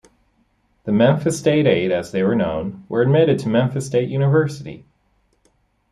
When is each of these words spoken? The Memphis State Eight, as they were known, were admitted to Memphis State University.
The 0.85 0.91
Memphis 0.91 1.37
State 1.37 1.67
Eight, 1.67 1.91
as 1.91 2.11
they 2.11 2.23
were 2.23 2.33
known, 2.33 2.85
were 2.89 3.03
admitted 3.03 3.37
to 3.37 3.49
Memphis 3.49 3.85
State 3.85 4.09
University. 4.09 4.83